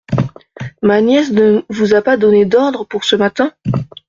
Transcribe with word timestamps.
Ma 0.81 0.99
nièce 0.99 1.29
ne 1.29 1.63
vous 1.69 1.93
a 1.93 2.01
pas 2.01 2.17
donné 2.17 2.43
d’ordres 2.47 2.85
pour 2.87 3.03
ce 3.03 3.15
matin? 3.15 3.53